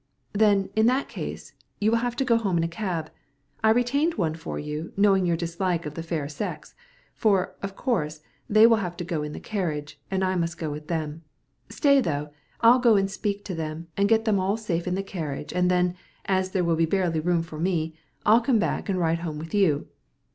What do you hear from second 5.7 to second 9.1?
to the fair sex; for, of course, they will have to